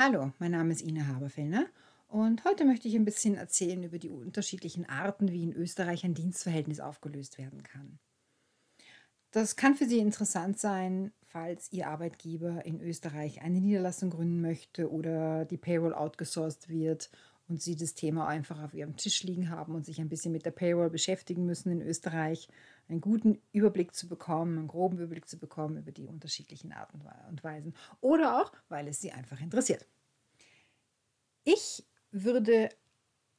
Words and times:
Hallo, 0.00 0.30
mein 0.38 0.52
Name 0.52 0.70
ist 0.70 0.82
Ina 0.82 1.08
Haberfellner 1.08 1.66
und 2.06 2.44
heute 2.44 2.64
möchte 2.64 2.86
ich 2.86 2.94
ein 2.94 3.04
bisschen 3.04 3.34
erzählen 3.34 3.82
über 3.82 3.98
die 3.98 4.10
unterschiedlichen 4.10 4.88
Arten, 4.88 5.32
wie 5.32 5.42
in 5.42 5.52
Österreich 5.52 6.04
ein 6.04 6.14
Dienstverhältnis 6.14 6.78
aufgelöst 6.78 7.36
werden 7.36 7.64
kann. 7.64 7.98
Das 9.32 9.56
kann 9.56 9.74
für 9.74 9.86
Sie 9.86 9.98
interessant 9.98 10.56
sein, 10.60 11.10
falls 11.26 11.72
Ihr 11.72 11.88
Arbeitgeber 11.88 12.64
in 12.64 12.80
Österreich 12.80 13.42
eine 13.42 13.60
Niederlassung 13.60 14.10
gründen 14.10 14.40
möchte 14.40 14.88
oder 14.88 15.44
die 15.44 15.58
Payroll 15.58 15.94
outgesourced 15.94 16.68
wird 16.68 17.10
und 17.48 17.62
Sie 17.62 17.76
das 17.76 17.94
Thema 17.94 18.28
einfach 18.28 18.62
auf 18.62 18.74
Ihrem 18.74 18.96
Tisch 18.96 19.22
liegen 19.22 19.50
haben 19.50 19.74
und 19.74 19.86
sich 19.86 20.00
ein 20.00 20.08
bisschen 20.08 20.32
mit 20.32 20.44
der 20.44 20.50
Payroll 20.50 20.90
beschäftigen 20.90 21.46
müssen 21.46 21.72
in 21.72 21.82
Österreich, 21.82 22.48
einen 22.88 23.00
guten 23.00 23.38
Überblick 23.52 23.94
zu 23.94 24.08
bekommen, 24.08 24.58
einen 24.58 24.68
groben 24.68 24.98
Überblick 24.98 25.28
zu 25.28 25.38
bekommen 25.38 25.78
über 25.78 25.92
die 25.92 26.06
unterschiedlichen 26.06 26.72
Arten 26.72 27.00
und 27.28 27.44
Weisen. 27.44 27.74
Oder 28.00 28.40
auch, 28.40 28.52
weil 28.68 28.88
es 28.88 29.00
Sie 29.00 29.12
einfach 29.12 29.40
interessiert. 29.40 29.86
Ich 31.44 31.84
würde 32.10 32.68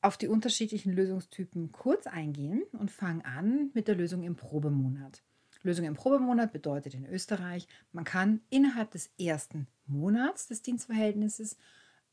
auf 0.01 0.17
die 0.17 0.27
unterschiedlichen 0.27 0.93
Lösungstypen 0.93 1.71
kurz 1.71 2.07
eingehen 2.07 2.63
und 2.71 2.91
fange 2.91 3.25
an 3.25 3.69
mit 3.73 3.87
der 3.87 3.95
Lösung 3.95 4.23
im 4.23 4.35
Probemonat. 4.35 5.21
Lösung 5.61 5.85
im 5.85 5.93
Probemonat 5.93 6.53
bedeutet 6.53 6.93
in 6.93 7.05
Österreich, 7.05 7.67
man 7.91 8.05
kann 8.05 8.41
innerhalb 8.49 8.91
des 8.91 9.11
ersten 9.19 9.67
Monats 9.85 10.47
des 10.47 10.61
Dienstverhältnisses 10.61 11.57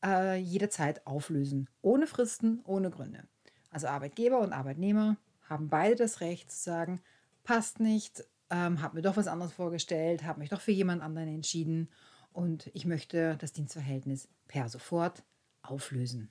äh, 0.03 0.37
jederzeit 0.37 1.05
auflösen. 1.05 1.69
Ohne 1.81 2.07
Fristen, 2.07 2.61
ohne 2.65 2.89
Gründe. 2.89 3.23
Also 3.69 3.87
Arbeitgeber 3.87 4.39
und 4.39 4.53
Arbeitnehmer 4.53 5.17
haben 5.43 5.69
beide 5.69 5.95
das 5.95 6.21
Recht 6.21 6.51
zu 6.51 6.59
sagen, 6.59 7.01
passt 7.43 7.79
nicht, 7.79 8.25
ähm, 8.49 8.81
habe 8.81 8.95
mir 8.95 9.01
doch 9.01 9.17
was 9.17 9.27
anderes 9.27 9.53
vorgestellt, 9.53 10.23
habe 10.23 10.39
mich 10.39 10.49
doch 10.49 10.61
für 10.61 10.71
jemand 10.71 11.01
anderen 11.01 11.29
entschieden 11.29 11.89
und 12.33 12.69
ich 12.73 12.85
möchte 12.85 13.35
das 13.37 13.53
Dienstverhältnis 13.53 14.29
per 14.47 14.69
sofort 14.69 15.23
auflösen. 15.61 16.29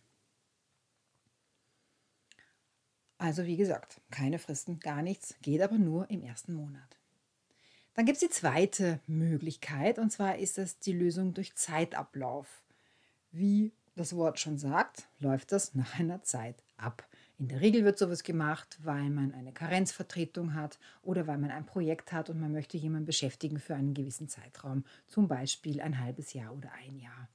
Also 3.19 3.47
wie 3.47 3.57
gesagt, 3.57 4.01
keine 4.11 4.39
Fristen, 4.39 4.79
gar 4.79 5.03
nichts, 5.03 5.35
geht 5.41 5.63
aber 5.63 5.79
nur 5.79 6.11
im 6.11 6.23
ersten 6.23 6.53
Monat. 6.53 6.97
Dann 7.95 8.05
gibt 8.05 8.17
es 8.17 8.29
die 8.29 8.29
zweite 8.29 9.01
Möglichkeit 9.07 9.99
und 9.99 10.11
zwar 10.11 10.37
ist 10.37 10.59
es 10.59 10.79
die 10.79 10.93
Lösung 10.93 11.33
durch 11.33 11.55
Zeitablauf. 11.55 12.63
Wie 13.39 13.75
das 13.97 14.17
Wort 14.17 14.41
schon 14.41 14.57
sagt, 14.57 15.09
läuft 15.21 15.53
das 15.53 15.75
nach 15.75 15.99
einer 15.99 16.23
Zeit 16.23 16.63
ab. 16.79 17.07
In 17.39 17.49
der 17.49 17.61
Regel 17.61 17.85
wird 17.85 17.99
sowas 17.99 18.23
gemacht, 18.23 18.79
weil 18.83 19.11
man 19.11 19.35
eine 19.35 19.53
Karenzvertretung 19.53 20.55
hat 20.55 20.79
oder 21.03 21.27
weil 21.27 21.37
man 21.37 21.51
ein 21.51 21.67
Projekt 21.67 22.15
hat 22.15 22.31
und 22.31 22.41
man 22.41 22.53
möchte 22.53 22.79
jemanden 22.79 23.05
beschäftigen 23.05 23.59
für 23.59 23.75
einen 23.75 23.93
gewissen 23.93 24.27
Zeitraum, 24.27 24.85
zum 25.07 25.29
Beispiel 25.29 25.83
ein 25.83 26.01
halbes 26.01 26.33
Jahr 26.33 26.55
oder 26.57 26.71
ein 26.83 26.99
Jahr. 26.99 27.29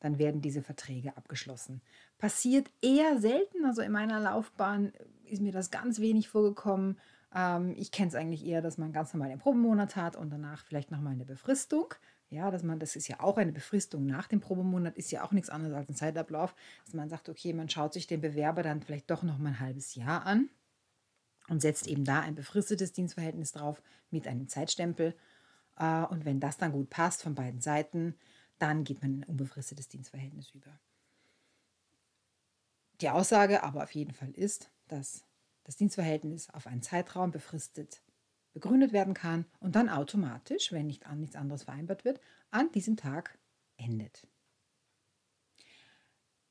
Dann 0.00 0.18
werden 0.18 0.40
diese 0.40 0.62
Verträge 0.62 1.14
abgeschlossen. 1.18 1.82
Passiert 2.16 2.70
eher 2.80 3.20
selten, 3.20 3.66
also 3.66 3.82
in 3.82 3.92
meiner 3.92 4.20
Laufbahn 4.20 4.94
ist 5.26 5.42
mir 5.42 5.52
das 5.52 5.70
ganz 5.70 6.00
wenig 6.00 6.28
vorgekommen. 6.30 6.98
Ähm, 7.34 7.74
ich 7.76 7.92
kenne 7.92 8.08
es 8.08 8.14
eigentlich 8.14 8.46
eher, 8.46 8.62
dass 8.62 8.78
man 8.78 8.92
ganz 8.92 9.12
normal 9.12 9.28
den 9.28 9.38
Probemonat 9.38 9.96
hat 9.96 10.16
und 10.16 10.30
danach 10.30 10.64
vielleicht 10.64 10.90
nochmal 10.90 11.12
eine 11.12 11.26
Befristung. 11.26 11.92
Ja, 12.32 12.50
dass 12.50 12.62
man, 12.62 12.78
das 12.78 12.96
ist 12.96 13.08
ja 13.08 13.20
auch 13.20 13.36
eine 13.36 13.52
Befristung 13.52 14.06
nach 14.06 14.26
dem 14.26 14.40
Probemonat, 14.40 14.96
ist 14.96 15.10
ja 15.10 15.22
auch 15.22 15.32
nichts 15.32 15.50
anderes 15.50 15.76
als 15.76 15.90
ein 15.90 15.94
Zeitablauf, 15.94 16.54
dass 16.86 16.94
man 16.94 17.10
sagt, 17.10 17.28
okay, 17.28 17.52
man 17.52 17.68
schaut 17.68 17.92
sich 17.92 18.06
den 18.06 18.22
Bewerber 18.22 18.62
dann 18.62 18.80
vielleicht 18.80 19.10
doch 19.10 19.22
noch 19.22 19.36
mal 19.36 19.50
ein 19.50 19.60
halbes 19.60 19.94
Jahr 19.96 20.24
an 20.24 20.48
und 21.48 21.60
setzt 21.60 21.86
eben 21.86 22.04
da 22.04 22.20
ein 22.20 22.34
befristetes 22.34 22.94
Dienstverhältnis 22.94 23.52
drauf 23.52 23.82
mit 24.10 24.26
einem 24.26 24.48
Zeitstempel. 24.48 25.14
Äh, 25.76 26.04
und 26.04 26.24
wenn 26.24 26.40
das 26.40 26.56
dann 26.56 26.72
gut 26.72 26.88
passt 26.88 27.22
von 27.22 27.34
beiden 27.34 27.60
Seiten, 27.60 28.14
dann 28.58 28.84
geht 28.84 29.02
man 29.02 29.12
in 29.12 29.20
ein 29.20 29.28
unbefristetes 29.28 29.88
Dienstverhältnis 29.88 30.52
über. 30.54 30.70
Die 33.02 33.10
Aussage 33.10 33.62
aber 33.62 33.82
auf 33.82 33.90
jeden 33.90 34.14
Fall 34.14 34.30
ist, 34.30 34.70
dass 34.88 35.26
das 35.64 35.76
Dienstverhältnis 35.76 36.48
auf 36.48 36.66
einen 36.66 36.80
Zeitraum 36.80 37.30
befristet 37.30 38.00
begründet 38.52 38.92
werden 38.92 39.14
kann 39.14 39.46
und 39.60 39.76
dann 39.76 39.88
automatisch, 39.88 40.72
wenn 40.72 40.86
nicht 40.86 41.06
an 41.06 41.20
nichts 41.20 41.36
anderes 41.36 41.64
vereinbart 41.64 42.04
wird, 42.04 42.20
an 42.50 42.70
diesem 42.72 42.96
Tag 42.96 43.38
endet. 43.76 44.26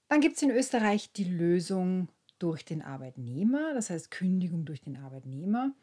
Dann 0.07 0.21
gibt 0.21 0.35
es 0.35 0.41
in 0.41 0.51
Österreich 0.51 1.13
die 1.13 1.23
Lösung 1.23 2.09
durch 2.37 2.65
den 2.65 2.81
Arbeitnehmer, 2.81 3.73
das 3.73 3.89
heißt 3.89 4.11
Kündigung 4.11 4.65
durch 4.65 4.81
den 4.81 4.97
Arbeitnehmer. 4.97 5.73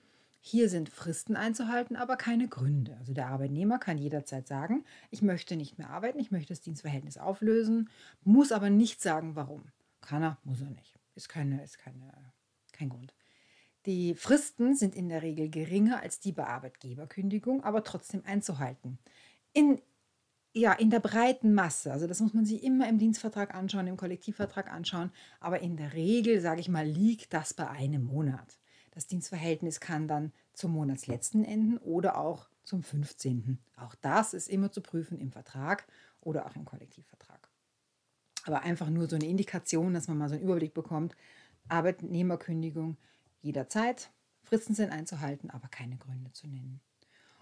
Hier 0.41 0.69
sind 0.69 0.89
Fristen 0.89 1.37
einzuhalten, 1.37 1.97
aber 1.97 2.17
keine 2.17 2.49
Gründe. 2.49 2.97
Also 2.99 3.13
der 3.13 3.29
Arbeitnehmer 3.29 3.79
kann 3.79 3.99
jederzeit 3.99 4.47
sagen, 4.47 4.85
ich 5.11 5.23
möchte 5.23 5.57
nicht 5.57 5.79
mehr 5.79 5.91
arbeiten, 5.91 6.19
ich 6.19 6.31
möchte 6.31 6.53
das 6.53 6.61
Dienstverhältnis 6.61 7.19
auflösen, 7.19 7.91
muss 8.23 8.53
aber 8.53 8.71
nicht 8.71 9.01
sagen, 9.01 9.35
warum. 9.35 9.65
Kann 10.01 10.23
er, 10.23 10.39
muss 10.45 10.61
er 10.61 10.71
nicht. 10.71 10.99
Ist, 11.15 11.29
keine, 11.29 11.63
ist 11.63 11.79
keine, 11.79 12.13
kein 12.73 12.89
Grund. 12.89 13.15
Die 13.89 14.15
Fristen 14.15 14.75
sind 14.77 14.95
in 14.95 15.09
der 15.09 15.23
Regel 15.23 15.49
geringer 15.49 16.03
als 16.03 16.21
die 16.21 16.33
bei 16.33 16.47
Arbeitgeberkündigung, 16.47 17.65
aber 17.65 17.85
trotzdem 17.85 18.23
einzuhalten. 18.27 18.99
In, 19.55 19.81
ja, 20.53 20.75
in 20.75 20.91
der 20.91 21.01
breiten 21.01 21.55
Masse, 21.55 21.91
also 21.91 22.07
das 22.07 22.21
muss 22.21 22.35
man 22.35 22.45
sich 22.45 22.63
immer 22.63 22.87
im 22.87 22.99
Dienstvertrag 22.99 23.55
anschauen, 23.55 23.87
im 23.87 23.97
Kollektivvertrag 23.97 24.71
anschauen, 24.71 25.11
aber 25.41 25.61
in 25.61 25.79
der 25.79 25.95
Regel, 25.95 26.43
sage 26.43 26.61
ich 26.61 26.69
mal, 26.69 26.87
liegt 26.87 27.33
das 27.33 27.55
bei 27.55 27.67
einem 27.67 28.05
Monat. 28.05 28.59
Das 28.91 29.07
Dienstverhältnis 29.07 29.81
kann 29.81 30.07
dann 30.07 30.35
zum 30.53 30.73
Monatsletzten 30.73 31.43
enden 31.43 31.79
oder 31.79 32.19
auch 32.19 32.51
zum 32.65 32.83
15. 32.83 33.59
Auch 33.79 33.95
das 33.95 34.35
ist 34.35 34.51
immer 34.51 34.71
zu 34.71 34.83
prüfen 34.83 35.19
im 35.19 35.33
Vertrag 35.33 35.87
oder 36.21 36.45
auch 36.45 36.57
im 36.57 36.67
Kollektivvertrag. 36.67 37.49
Aber 38.45 38.65
einfach 38.65 38.91
nur 38.91 39.09
so 39.09 39.17
eine 39.17 39.27
Indikation, 39.27 39.95
dass 39.95 40.09
man 40.09 40.19
mal 40.19 40.29
so 40.29 40.35
einen 40.35 40.45
Überblick 40.45 40.75
bekommt. 40.75 41.17
Arbeitnehmerkündigung 41.69 42.99
jederzeit. 43.41 44.11
Fristen 44.43 44.75
sind 44.75 44.91
einzuhalten, 44.91 45.51
aber 45.51 45.69
keine 45.69 45.97
Gründe 45.97 46.33
zu 46.33 46.47
nennen. 46.47 46.81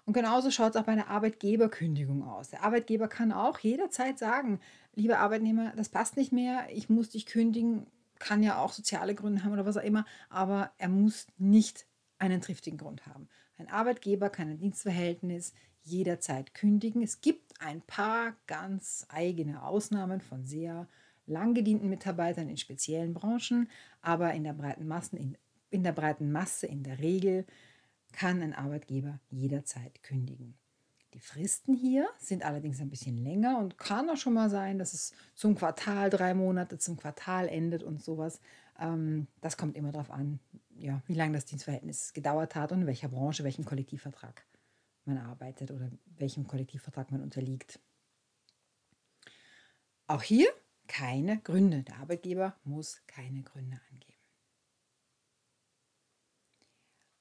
Und 0.04 0.12
genauso 0.12 0.50
schaut 0.50 0.70
es 0.70 0.76
auch 0.76 0.84
bei 0.84 0.92
einer 0.92 1.08
Arbeitgeberkündigung 1.08 2.22
aus. 2.22 2.50
Der 2.50 2.62
Arbeitgeber 2.62 3.08
kann 3.08 3.32
auch 3.32 3.58
jederzeit 3.58 4.18
sagen, 4.18 4.60
lieber 4.94 5.18
Arbeitnehmer, 5.18 5.72
das 5.76 5.88
passt 5.88 6.16
nicht 6.16 6.32
mehr, 6.32 6.66
ich 6.70 6.88
muss 6.88 7.10
dich 7.10 7.26
kündigen, 7.26 7.86
kann 8.18 8.42
ja 8.42 8.58
auch 8.58 8.72
soziale 8.72 9.14
Gründe 9.14 9.42
haben 9.44 9.52
oder 9.52 9.66
was 9.66 9.76
auch 9.76 9.82
immer, 9.82 10.06
aber 10.30 10.70
er 10.78 10.88
muss 10.88 11.26
nicht 11.38 11.86
einen 12.18 12.40
triftigen 12.40 12.78
Grund 12.78 13.06
haben. 13.06 13.28
Ein 13.58 13.68
Arbeitgeber 13.68 14.30
kann 14.30 14.48
ein 14.48 14.58
Dienstverhältnis 14.58 15.52
jederzeit 15.82 16.54
kündigen. 16.54 17.02
Es 17.02 17.20
gibt 17.20 17.60
ein 17.60 17.80
paar 17.82 18.34
ganz 18.46 19.06
eigene 19.08 19.62
Ausnahmen 19.62 20.20
von 20.20 20.44
sehr 20.44 20.88
lang 21.26 21.54
gedienten 21.54 21.88
Mitarbeitern 21.88 22.48
in 22.48 22.56
speziellen 22.56 23.12
Branchen, 23.12 23.68
aber 24.02 24.32
in 24.34 24.44
der 24.44 24.52
breiten 24.52 24.86
Massen, 24.86 25.16
in 25.16 25.36
in 25.76 25.84
der 25.84 25.92
breiten 25.92 26.32
Masse 26.32 26.66
in 26.66 26.82
der 26.82 26.98
Regel 26.98 27.44
kann 28.12 28.42
ein 28.42 28.54
Arbeitgeber 28.54 29.20
jederzeit 29.28 30.02
kündigen. 30.02 30.54
Die 31.12 31.20
Fristen 31.20 31.74
hier 31.74 32.08
sind 32.18 32.44
allerdings 32.44 32.80
ein 32.80 32.88
bisschen 32.88 33.18
länger 33.18 33.58
und 33.58 33.76
kann 33.76 34.08
auch 34.08 34.16
schon 34.16 34.32
mal 34.32 34.48
sein, 34.48 34.78
dass 34.78 34.94
es 34.94 35.12
zum 35.34 35.54
Quartal, 35.54 36.08
drei 36.08 36.32
Monate 36.32 36.78
zum 36.78 36.96
Quartal 36.96 37.48
endet 37.48 37.82
und 37.82 38.02
sowas. 38.02 38.40
Ähm, 38.78 39.26
das 39.42 39.58
kommt 39.58 39.76
immer 39.76 39.92
darauf 39.92 40.10
an, 40.10 40.40
ja, 40.78 41.02
wie 41.06 41.14
lange 41.14 41.34
das 41.34 41.44
Dienstverhältnis 41.44 42.14
gedauert 42.14 42.54
hat 42.54 42.72
und 42.72 42.82
in 42.82 42.86
welcher 42.86 43.08
Branche, 43.08 43.44
welchem 43.44 43.66
Kollektivvertrag 43.66 44.46
man 45.04 45.18
arbeitet 45.18 45.70
oder 45.70 45.90
welchem 46.18 46.46
Kollektivvertrag 46.46 47.12
man 47.12 47.22
unterliegt. 47.22 47.80
Auch 50.06 50.22
hier 50.22 50.48
keine 50.86 51.38
Gründe. 51.40 51.82
Der 51.82 51.98
Arbeitgeber 51.98 52.56
muss 52.64 53.02
keine 53.06 53.42
Gründe 53.42 53.78
angeben. 53.90 54.15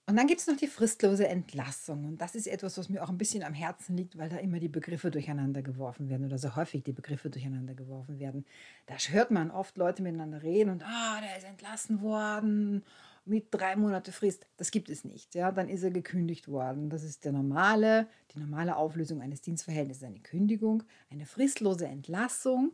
Und 0.07 0.17
dann 0.17 0.27
gibt 0.27 0.39
es 0.39 0.47
noch 0.47 0.55
die 0.55 0.67
fristlose 0.67 1.27
Entlassung. 1.27 2.05
Und 2.05 2.21
das 2.21 2.35
ist 2.35 2.45
etwas, 2.45 2.77
was 2.77 2.89
mir 2.89 3.03
auch 3.03 3.09
ein 3.09 3.17
bisschen 3.17 3.41
am 3.41 3.53
Herzen 3.53 3.97
liegt, 3.97 4.17
weil 4.17 4.29
da 4.29 4.37
immer 4.37 4.59
die 4.59 4.69
Begriffe 4.69 5.09
durcheinander 5.09 5.63
geworfen 5.63 6.09
werden 6.09 6.27
oder 6.27 6.37
so 6.37 6.55
häufig 6.55 6.83
die 6.83 6.91
Begriffe 6.91 7.31
durcheinander 7.31 7.73
geworfen 7.73 8.19
werden. 8.19 8.45
Da 8.85 8.95
hört 8.95 9.31
man 9.31 9.49
oft 9.49 9.77
Leute 9.77 10.03
miteinander 10.03 10.43
reden 10.43 10.69
und, 10.69 10.83
ah, 10.83 11.19
der 11.21 11.37
ist 11.37 11.45
entlassen 11.45 12.01
worden 12.01 12.83
mit 13.25 13.47
drei 13.49 13.75
Monate 13.75 14.11
Frist. 14.11 14.45
Das 14.57 14.69
gibt 14.69 14.89
es 14.89 15.03
nicht. 15.03 15.33
Ja, 15.33 15.51
dann 15.51 15.67
ist 15.67 15.81
er 15.81 15.89
gekündigt 15.89 16.47
worden. 16.47 16.91
Das 16.91 17.03
ist 17.03 17.25
der 17.25 17.31
normale, 17.31 18.07
die 18.35 18.39
normale 18.39 18.75
Auflösung 18.75 19.21
eines 19.21 19.41
Dienstverhältnisses, 19.41 20.03
eine 20.03 20.19
Kündigung. 20.19 20.83
Eine 21.09 21.25
fristlose 21.25 21.87
Entlassung 21.87 22.73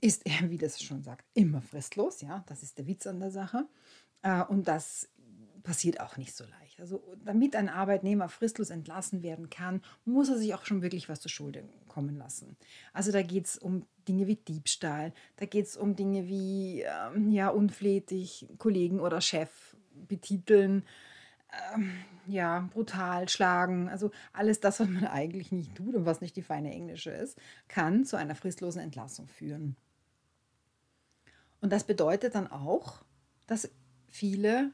ist, 0.00 0.22
wie 0.48 0.58
das 0.58 0.80
schon 0.80 1.02
sagt, 1.02 1.26
immer 1.34 1.60
fristlos. 1.60 2.20
Ja, 2.20 2.44
das 2.46 2.62
ist 2.62 2.78
der 2.78 2.86
Witz 2.86 3.08
an 3.08 3.18
der 3.18 3.32
Sache. 3.32 3.66
Äh, 4.22 4.44
und 4.44 4.68
das 4.68 5.08
passiert 5.62 6.00
auch 6.00 6.16
nicht 6.16 6.34
so 6.34 6.44
leicht. 6.44 6.80
Also 6.80 7.02
damit 7.24 7.54
ein 7.56 7.68
Arbeitnehmer 7.68 8.28
fristlos 8.28 8.70
entlassen 8.70 9.22
werden 9.22 9.50
kann, 9.50 9.82
muss 10.04 10.28
er 10.28 10.38
sich 10.38 10.54
auch 10.54 10.64
schon 10.64 10.82
wirklich 10.82 11.08
was 11.08 11.20
zur 11.20 11.30
Schulde 11.30 11.64
kommen 11.88 12.16
lassen. 12.16 12.56
Also 12.92 13.12
da 13.12 13.22
geht 13.22 13.46
es 13.46 13.58
um 13.58 13.86
Dinge 14.08 14.26
wie 14.26 14.36
Diebstahl, 14.36 15.12
da 15.36 15.46
geht 15.46 15.66
es 15.66 15.76
um 15.76 15.94
Dinge 15.94 16.26
wie 16.26 16.82
ähm, 16.82 17.30
ja, 17.30 17.48
unflätig 17.48 18.48
Kollegen 18.58 19.00
oder 19.00 19.20
Chef 19.20 19.76
betiteln. 20.08 20.84
ähm, 21.74 21.92
ja, 22.26 22.68
brutal 22.72 23.28
schlagen, 23.28 23.88
also 23.88 24.10
alles 24.32 24.60
das, 24.60 24.80
was 24.80 24.88
man 24.88 25.06
eigentlich 25.06 25.52
nicht 25.52 25.74
tut 25.74 25.94
und 25.94 26.06
was 26.06 26.20
nicht 26.20 26.36
die 26.36 26.42
feine 26.42 26.72
Englische 26.72 27.10
ist, 27.10 27.38
kann 27.68 28.04
zu 28.04 28.16
einer 28.16 28.34
fristlosen 28.34 28.80
Entlassung 28.80 29.28
führen. 29.28 29.76
Und 31.60 31.72
das 31.72 31.84
bedeutet 31.84 32.34
dann 32.34 32.48
auch, 32.48 33.04
dass 33.46 33.70
viele, 34.08 34.72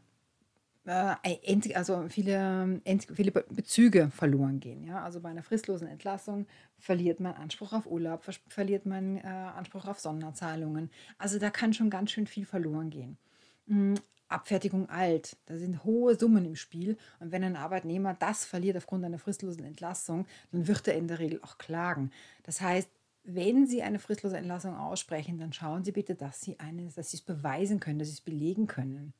äh, 0.89 1.75
also 1.75 2.07
viele, 2.09 2.81
viele 3.13 3.31
Bezüge 3.31 4.11
verloren 4.11 4.61
gehen. 4.61 4.85
Ja? 4.85 5.03
Also 5.03 5.21
bei 5.21 5.29
einer 5.29 5.43
fristlosen 5.43 5.87
Entlassung 5.87 6.47
verliert 6.79 7.21
man 7.21 7.35
Anspruch 7.35 7.73
auf 7.73 7.87
Urlaub, 7.87 8.25
verliert 8.49 8.87
man 8.87 9.19
äh, 9.19 9.27
Anspruch 9.27 9.87
auf 9.87 10.01
Sonderzahlungen. 10.01 10.91
Also 11.19 11.39
da 11.39 11.51
kann 11.51 11.75
schon 11.75 11.91
ganz 11.91 12.11
schön 12.11 12.27
viel 12.27 12.47
verloren 12.47 12.91
gehen. 12.91 13.19
Hm, 13.67 13.95
Abfertigung 14.29 14.89
alt. 14.89 15.37
Da 15.47 15.57
sind 15.57 15.85
hohe 15.85 16.15
Summen 16.15 16.45
im 16.45 16.57
Spiel. 16.57 16.97
Und 17.19 17.33
wenn 17.33 17.45
ein 17.45 17.57
Arbeitnehmer 17.57 18.15
das 18.15 18.45
verliert 18.45 18.77
aufgrund 18.77 19.05
einer 19.05 19.19
fristlosen 19.19 19.65
Entlassung, 19.65 20.27
dann 20.53 20.67
wird 20.69 20.87
er 20.89 20.95
in 20.95 21.09
der 21.09 21.19
Regel 21.19 21.41
auch 21.43 21.59
klagen. 21.59 22.11
Das 22.43 22.61
heißt, 22.61 22.91
wenn 23.25 23.67
Sie 23.67 23.83
eine 23.83 23.99
fristlose 23.99 24.39
Entlassung 24.39 24.75
aussprechen, 24.75 25.39
dann 25.39 25.53
schauen 25.53 25.85
Sie 25.85 25.93
bitte, 25.93 26.15
dass 26.15 26.41
Sie, 26.41 26.59
eine, 26.59 26.89
dass 26.89 27.11
Sie 27.11 27.19
es 27.19 27.23
beweisen 27.23 27.79
können, 27.79 27.99
dass 27.99 28.09
Sie 28.09 28.15
es 28.15 28.21
belegen 28.23 28.67
können. 28.67 29.13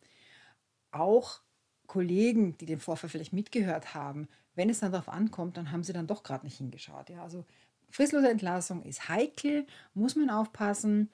Auch 0.91 1.43
Kollegen, 1.89 2.57
die 2.59 2.67
den 2.67 2.79
Vorfall 2.79 3.11
vielleicht 3.11 3.33
mitgehört 3.33 3.95
haben, 3.95 4.29
wenn 4.55 4.71
es 4.71 4.81
dann 4.81 4.93
darauf 4.93 5.09
ankommt, 5.09 5.57
dann 5.57 5.73
haben 5.73 5.83
sie 5.83 5.93
dann 5.93 6.07
doch 6.07 6.23
gerade 6.23 6.45
nicht 6.45 6.59
hingeschaut. 6.59 7.11
Ja? 7.11 7.23
Also 7.23 7.45
fristlose 7.91 8.29
Entlassung 8.29 8.83
ist 8.83 9.09
heikel, 9.09 9.67
muss 9.95 10.15
man 10.15 10.31
aufpassen. 10.31 11.11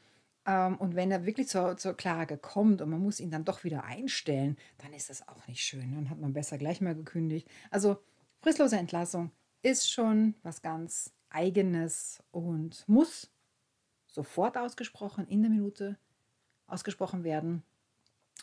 Ähm, 0.47 0.77
und 0.77 0.97
wenn 0.97 1.11
er 1.11 1.25
wirklich 1.25 1.49
zur, 1.49 1.77
zur 1.77 1.95
Klage 1.95 2.37
kommt 2.37 2.83
und 2.83 2.91
man 2.91 3.03
muss 3.03 3.21
ihn 3.21 3.31
dann 3.31 3.45
doch 3.45 3.65
wieder 3.65 3.85
einstellen, 3.85 4.57
dann 4.79 4.93
ist 4.93 5.11
das 5.11 5.27
auch 5.29 5.47
nicht 5.47 5.63
schön. 5.63 5.95
Dann 5.95 6.11
hat 6.11 6.21
man 6.21 6.33
besser 6.33 6.59
gleich 6.59 6.81
mal 6.81 6.95
gekündigt. 6.95 7.49
Also 7.71 7.99
fristlose 8.41 8.77
Entlassung 8.77 9.31
ist 9.63 9.91
schon 9.91 10.35
was 10.43 10.61
ganz 10.61 11.13
Eigenes 11.31 12.23
und 12.31 12.85
muss 12.87 13.31
sofort 14.07 14.57
ausgesprochen, 14.57 15.27
in 15.27 15.43
der 15.43 15.51
Minute 15.51 15.99
ausgesprochen 16.67 17.25
werden, 17.25 17.63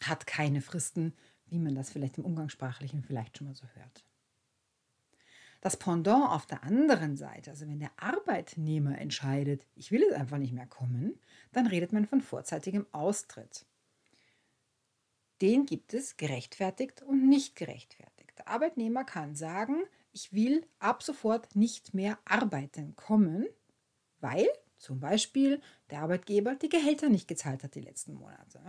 hat 0.01 0.27
keine 0.27 0.61
Fristen, 0.61 1.13
wie 1.51 1.59
man 1.59 1.75
das 1.75 1.91
vielleicht 1.91 2.17
im 2.17 2.25
Umgangssprachlichen 2.25 3.03
vielleicht 3.03 3.37
schon 3.37 3.47
mal 3.47 3.55
so 3.55 3.67
hört. 3.75 4.03
Das 5.59 5.77
Pendant 5.77 6.31
auf 6.31 6.47
der 6.47 6.63
anderen 6.63 7.15
Seite, 7.15 7.51
also 7.51 7.67
wenn 7.67 7.79
der 7.79 7.91
Arbeitnehmer 7.97 8.97
entscheidet, 8.97 9.67
ich 9.75 9.91
will 9.91 10.01
jetzt 10.01 10.15
einfach 10.15 10.39
nicht 10.39 10.53
mehr 10.53 10.65
kommen, 10.65 11.19
dann 11.51 11.67
redet 11.67 11.93
man 11.93 12.07
von 12.07 12.21
vorzeitigem 12.21 12.87
Austritt. 12.91 13.65
Den 15.39 15.67
gibt 15.67 15.93
es 15.93 16.17
gerechtfertigt 16.17 17.03
und 17.03 17.29
nicht 17.29 17.55
gerechtfertigt. 17.55 18.31
Der 18.39 18.47
Arbeitnehmer 18.47 19.03
kann 19.03 19.35
sagen, 19.35 19.83
ich 20.11 20.33
will 20.33 20.65
ab 20.79 21.03
sofort 21.03 21.55
nicht 21.55 21.93
mehr 21.93 22.17
arbeiten 22.25 22.95
kommen, 22.95 23.45
weil 24.19 24.47
zum 24.81 24.99
Beispiel 24.99 25.61
der 25.89 26.01
Arbeitgeber 26.01 26.55
die 26.55 26.69
Gehälter 26.69 27.09
nicht 27.09 27.27
gezahlt 27.27 27.63
hat 27.63 27.75
die 27.75 27.81
letzten 27.81 28.13
Monate. 28.13 28.59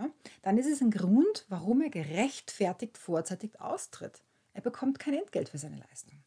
Dann 0.41 0.57
ist 0.57 0.67
es 0.67 0.81
ein 0.81 0.91
Grund, 0.91 1.45
warum 1.49 1.81
er 1.81 1.89
gerechtfertigt 1.89 2.97
vorzeitig 2.97 3.59
austritt. 3.59 4.23
Er 4.53 4.61
bekommt 4.61 4.99
kein 4.99 5.15
Entgelt 5.15 5.49
für 5.49 5.57
seine 5.57 5.77
Leistung 5.77 6.23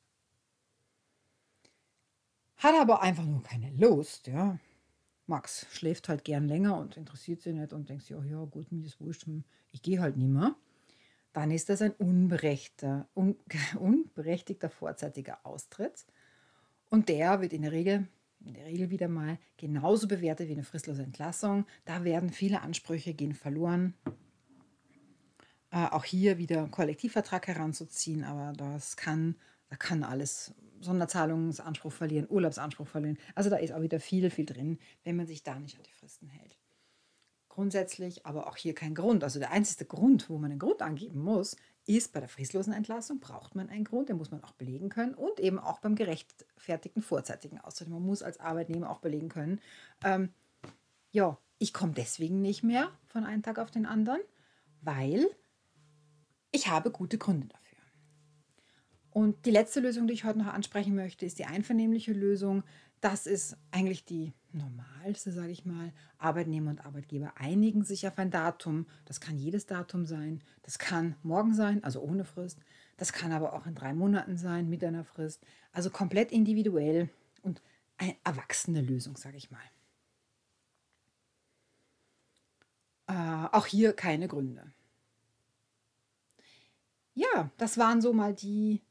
hat 2.57 2.75
aber 2.75 3.03
einfach 3.03 3.25
nur 3.25 3.43
keine 3.43 3.71
Lust, 3.71 4.27
ja. 4.27 4.59
Max 5.27 5.67
schläft 5.73 6.09
halt 6.09 6.25
gern 6.25 6.47
länger 6.47 6.79
und 6.79 6.97
interessiert 6.97 7.41
sich 7.41 7.55
nicht 7.55 7.73
und 7.73 7.89
denkt 7.89 8.05
sich, 8.05 8.17
oh 8.17 8.23
ja, 8.23 8.45
gut, 8.45 8.71
mir 8.71 8.85
ist 8.87 9.01
wurscht, 9.01 9.27
hm, 9.27 9.45
ich 9.73 9.83
gehe 9.83 10.01
halt 10.01 10.17
nicht 10.17 10.29
mehr. 10.29 10.55
Dann 11.33 11.51
ist 11.51 11.69
das 11.69 11.83
ein 11.83 11.93
unberechtigter, 11.93 13.09
un, 13.15 13.37
unberechtigter 13.79 14.71
vorzeitiger 14.71 15.45
Austritt. 15.45 16.07
Und 16.89 17.09
der 17.09 17.41
wird 17.41 17.53
in 17.53 17.63
der 17.63 17.73
Regel 17.73 18.09
in 18.47 18.55
der 18.55 18.67
Regel 18.67 18.91
wieder 18.91 19.09
mal 19.09 19.39
genauso 19.57 20.09
bewertet 20.09 20.49
wie 20.49 20.53
eine 20.53 20.65
fristlose 20.65 21.03
Entlassung. 21.03 21.67
Da 21.85 22.05
werden 22.05 22.31
viele 22.31 22.63
Ansprüche 22.63 23.15
gehen 23.15 23.35
verloren. 23.35 23.95
Äh, 25.71 25.87
auch 25.89 26.05
hier 26.05 26.39
wieder 26.39 26.69
Kollektivvertrag 26.69 27.49
heranzuziehen, 27.49 28.25
aber 28.25 28.53
das 28.57 28.97
kann, 28.97 29.37
da 29.69 29.77
kann 29.77 30.05
alles 30.05 30.55
Sonderzahlungsanspruch 30.81 31.93
verlieren, 31.93 32.27
Urlaubsanspruch 32.29 32.87
verlieren. 32.87 33.19
Also 33.35 33.51
da 33.51 33.57
ist 33.57 33.73
auch 33.73 33.83
wieder 33.83 34.01
viel, 34.01 34.31
viel 34.31 34.47
drin, 34.47 34.79
wenn 35.05 35.17
man 35.17 35.27
sich 35.27 35.43
da 35.43 35.59
nicht 35.59 35.77
an 35.77 35.83
die 35.83 35.93
Fristen 35.93 36.29
hält. 36.29 36.59
Grundsätzlich 37.49 38.27
aber 38.27 38.47
auch 38.47 38.57
hier 38.57 38.75
kein 38.75 38.95
Grund. 38.95 39.25
Also 39.25 39.39
der 39.39 39.51
einzige 39.51 39.87
Grund, 39.87 40.29
wo 40.29 40.39
man 40.39 40.51
einen 40.51 40.61
Grund 40.61 40.83
angeben 40.83 41.21
muss, 41.21 41.57
ist 41.87 42.13
bei 42.13 42.21
der 42.21 42.29
fristlosen 42.29 42.73
Entlassung 42.73 43.21
braucht 43.21 43.55
man 43.55 43.69
einen 43.69 43.85
Grund, 43.85 44.09
den 44.09 44.17
muss 44.17 44.31
man 44.31 44.43
auch 44.43 44.53
belegen 44.53 44.89
können 44.89 45.15
und 45.15 45.39
eben 45.41 45.59
auch 45.59 45.79
beim 45.79 45.95
gerechtfertigten 45.95 47.03
vorzeitigen 47.03 47.61
Austritt. 47.61 47.89
Man 47.89 48.03
muss 48.03 48.23
als 48.23 48.41
Arbeitnehmer 48.41 48.91
auch 48.91 48.99
belegen 48.99 49.29
können, 49.29 49.61
ähm, 50.05 50.31
ja, 51.13 51.39
ich 51.59 51.73
komme 51.73 51.93
deswegen 51.93 52.43
nicht 52.43 52.63
mehr 52.63 52.91
von 53.07 53.25
einem 53.25 53.43
Tag 53.43 53.59
auf 53.59 53.71
den 53.71 53.87
anderen, 53.87 54.21
weil 54.83 55.27
ich 56.53 56.69
habe 56.69 56.91
gute 56.91 57.17
Gründe 57.19 57.49
dafür. 57.49 57.79
Und 59.11 59.47
die 59.47 59.51
letzte 59.51 59.81
Lösung, 59.81 60.07
die 60.07 60.13
ich 60.13 60.25
heute 60.25 60.39
noch 60.39 60.53
ansprechen 60.53 60.95
möchte, 60.95 61.25
ist 61.25 61.39
die 61.39 61.47
einvernehmliche 61.47 62.13
Lösung. 62.13 62.65
Das 63.01 63.27
ist 63.27 63.57
eigentlich 63.71 64.05
die 64.05 64.35
normalste, 64.57 65.33
sage 65.33 65.51
ich 65.51 65.65
mal. 65.65 65.93
Arbeitnehmer 66.19 66.71
und 66.71 66.85
Arbeitgeber 66.85 67.33
einigen 67.37 67.85
sich 67.85 68.07
auf 68.07 68.19
ein 68.19 68.31
Datum. 68.31 68.87
Das 69.05 69.21
kann 69.21 69.39
jedes 69.39 69.67
Datum 69.67 70.07
sein. 70.07 70.43
Das 70.63 70.79
kann 70.79 71.17
morgen 71.23 71.55
sein, 71.55 71.85
also 71.85 72.01
ohne 72.01 72.25
Frist. 72.25 72.59
Das 72.97 73.13
kann 73.13 73.33
aber 73.33 73.53
auch 73.53 73.67
in 73.67 73.75
drei 73.75 73.93
Monaten 73.93 74.37
sein, 74.37 74.69
mit 74.69 74.83
einer 74.83 75.05
Frist. 75.05 75.45
Also 75.73 75.91
komplett 75.91 76.33
individuell 76.33 77.11
und 77.43 77.63
eine 77.99 78.17
erwachsene 78.25 78.81
Lösung, 78.81 79.17
sage 79.17 79.37
ich 79.37 79.51
mal. 79.51 79.61
Äh, 83.09 83.49
auch 83.53 83.67
hier 83.67 83.93
keine 83.93 84.29
Gründe. 84.29 84.73
Ja, 87.15 87.51
das 87.57 87.79
waren 87.79 88.03
so 88.03 88.13
mal 88.13 88.35
die 88.35 88.83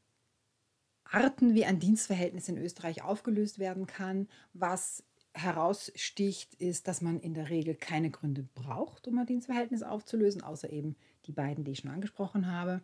Arten, 1.04 1.54
wie 1.54 1.64
ein 1.64 1.78
Dienstverhältnis 1.78 2.48
in 2.48 2.58
Österreich 2.58 3.02
aufgelöst 3.02 3.58
werden 3.58 3.86
kann. 3.86 4.28
Was 4.52 5.04
heraussticht, 5.36 6.54
ist, 6.54 6.88
dass 6.88 7.02
man 7.02 7.20
in 7.20 7.34
der 7.34 7.50
Regel 7.50 7.74
keine 7.74 8.10
Gründe 8.10 8.48
braucht, 8.54 9.06
um 9.06 9.18
ein 9.18 9.26
Dienstverhältnis 9.26 9.82
aufzulösen, 9.82 10.42
außer 10.42 10.70
eben 10.70 10.96
die 11.26 11.32
beiden, 11.32 11.64
die 11.64 11.72
ich 11.72 11.80
schon 11.80 11.90
angesprochen 11.90 12.50
habe. 12.50 12.82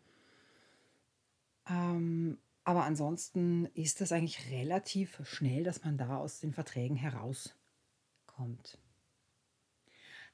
Ähm, 1.69 2.39
aber 2.65 2.85
ansonsten 2.85 3.67
ist 3.75 4.01
das 4.01 4.13
eigentlich 4.13 4.51
relativ 4.51 5.21
schnell, 5.25 5.65
dass 5.65 5.85
man 5.85 5.97
da 5.97 6.19
aus 6.19 6.41
den 6.41 6.53
Verträgen 6.53 6.97
herauskommt. 6.97 8.79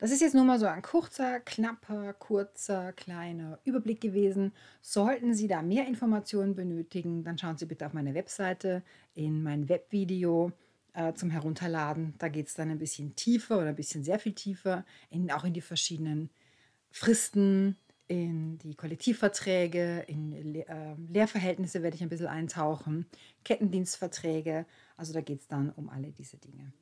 Das 0.01 0.13
ist 0.13 0.21
jetzt 0.21 0.35
nur 0.35 0.45
mal 0.45 0.61
so 0.61 0.67
ein 0.67 0.83
kurzer, 0.83 1.41
knapper, 1.41 2.13
kurzer, 2.15 2.93
kleiner 2.93 3.59
Überblick 3.65 4.01
gewesen. 4.01 4.53
Sollten 4.81 5.35
Sie 5.35 5.49
da 5.49 5.61
mehr 5.61 5.89
Informationen 5.89 6.55
benötigen, 6.55 7.25
dann 7.25 7.37
schauen 7.37 7.57
Sie 7.57 7.67
bitte 7.67 7.85
auf 7.85 7.95
meine 7.95 8.15
Webseite 8.15 8.85
in 9.15 9.43
mein 9.43 9.69
Webvideo 9.69 10.53
äh, 10.99 11.15
zum 11.15 11.31
Herunterladen. 11.31 12.15
Da 12.19 12.29
geht 12.29 12.49
es 12.49 12.55
dann 12.55 12.71
ein 12.71 12.79
bisschen 12.79 13.15
tiefer 13.15 13.59
oder 13.59 13.69
ein 13.69 13.77
bisschen 13.77 14.03
sehr 14.03 14.19
viel 14.19 14.33
tiefer, 14.33 14.85
in, 15.11 15.31
auch 15.31 15.45
in 15.45 15.53
die 15.53 15.61
verschiedenen 15.61 16.29
Fristen, 16.91 17.77
in 18.09 18.59
die 18.59 18.75
Kollektivverträge, 18.75 20.01
in 20.09 20.57
äh, 20.57 20.97
Lehrverhältnisse 21.09 21.85
werde 21.85 21.95
ich 21.95 22.03
ein 22.03 22.09
bisschen 22.09 22.27
eintauchen, 22.27 23.07
Kettendienstverträge. 23.45 24.67
Also 24.97 25.13
da 25.13 25.21
geht 25.21 25.41
es 25.41 25.47
dann 25.47 25.71
um 25.71 25.89
alle 25.89 26.11
diese 26.11 26.37
Dinge. 26.39 26.73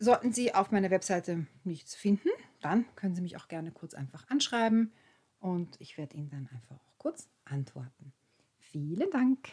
Sollten 0.00 0.32
Sie 0.32 0.52
auf 0.52 0.72
meiner 0.72 0.90
Webseite 0.90 1.46
nichts 1.62 1.94
finden, 1.94 2.30
dann 2.60 2.86
können 2.96 3.14
Sie 3.14 3.22
mich 3.22 3.36
auch 3.36 3.46
gerne 3.46 3.70
kurz 3.70 3.94
einfach 3.94 4.28
anschreiben 4.28 4.90
und 5.38 5.80
ich 5.80 5.96
werde 5.96 6.16
Ihnen 6.16 6.30
dann 6.30 6.48
einfach 6.52 6.74
auch 6.74 6.98
kurz 6.98 7.28
antworten. 7.44 8.12
Vielen 8.58 9.10
Dank. 9.12 9.52